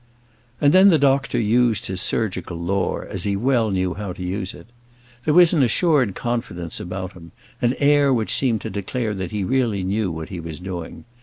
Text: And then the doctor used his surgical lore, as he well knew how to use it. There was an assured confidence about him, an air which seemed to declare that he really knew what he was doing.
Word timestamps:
And 0.59 0.73
then 0.73 0.89
the 0.89 0.97
doctor 0.97 1.39
used 1.39 1.85
his 1.85 2.01
surgical 2.01 2.57
lore, 2.57 3.05
as 3.05 3.21
he 3.21 3.35
well 3.35 3.69
knew 3.69 3.93
how 3.93 4.13
to 4.13 4.23
use 4.23 4.55
it. 4.55 4.65
There 5.25 5.33
was 5.35 5.53
an 5.53 5.61
assured 5.61 6.15
confidence 6.15 6.79
about 6.79 7.13
him, 7.13 7.33
an 7.61 7.75
air 7.77 8.11
which 8.11 8.33
seemed 8.33 8.61
to 8.61 8.71
declare 8.71 9.13
that 9.13 9.29
he 9.29 9.43
really 9.43 9.83
knew 9.83 10.11
what 10.11 10.29
he 10.29 10.39
was 10.39 10.59
doing. 10.59 11.05